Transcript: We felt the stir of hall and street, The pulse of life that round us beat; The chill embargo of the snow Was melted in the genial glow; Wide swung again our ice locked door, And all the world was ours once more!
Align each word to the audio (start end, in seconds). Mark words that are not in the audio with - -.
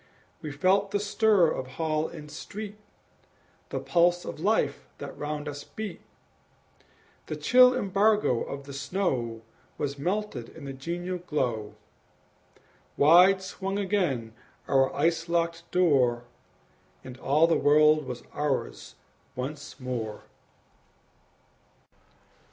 We 0.41 0.51
felt 0.51 0.89
the 0.89 0.99
stir 0.99 1.51
of 1.51 1.67
hall 1.77 2.07
and 2.07 2.31
street, 2.31 2.79
The 3.69 3.79
pulse 3.79 4.25
of 4.25 4.39
life 4.39 4.87
that 4.97 5.15
round 5.15 5.47
us 5.47 5.63
beat; 5.63 6.01
The 7.27 7.35
chill 7.35 7.75
embargo 7.77 8.41
of 8.41 8.63
the 8.63 8.73
snow 8.73 9.43
Was 9.77 9.99
melted 9.99 10.49
in 10.49 10.65
the 10.65 10.73
genial 10.73 11.19
glow; 11.19 11.75
Wide 12.97 13.43
swung 13.43 13.77
again 13.77 14.33
our 14.67 14.91
ice 14.95 15.29
locked 15.29 15.69
door, 15.69 16.23
And 17.03 17.19
all 17.19 17.45
the 17.45 17.55
world 17.55 18.07
was 18.07 18.23
ours 18.33 18.95
once 19.35 19.79
more! 19.79 20.23